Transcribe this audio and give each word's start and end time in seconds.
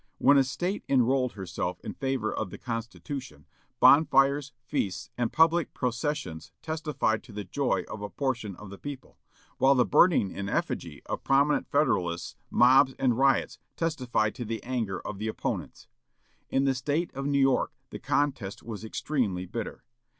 When 0.17 0.35
a 0.39 0.43
State 0.43 0.83
enrolled 0.89 1.33
herself 1.33 1.79
in 1.81 1.93
favor 1.93 2.33
of 2.33 2.49
the 2.49 2.57
Constitution, 2.57 3.45
bonfires, 3.79 4.51
feasts, 4.65 5.11
and 5.15 5.31
public 5.31 5.75
processions 5.75 6.51
testified 6.63 7.21
to 7.21 7.31
the 7.31 7.43
joy 7.43 7.83
of 7.87 8.01
a 8.01 8.09
portion 8.09 8.55
of 8.55 8.71
the 8.71 8.79
people; 8.79 9.19
while 9.59 9.75
the 9.75 9.85
burning 9.85 10.31
in 10.31 10.49
effigy 10.49 11.03
of 11.05 11.23
prominent 11.23 11.69
Federalists, 11.69 12.35
mobs 12.49 12.95
and 12.97 13.15
riots, 13.19 13.59
testified 13.75 14.33
to 14.33 14.43
the 14.43 14.63
anger 14.63 14.99
of 15.05 15.19
the 15.19 15.27
opponents. 15.27 15.87
In 16.49 16.65
the 16.65 16.73
State 16.73 17.13
of 17.13 17.27
New 17.27 17.37
York 17.37 17.71
the 17.91 17.99
contest 17.99 18.63
was 18.63 18.83
extremely 18.83 19.45
bitter. 19.45 19.83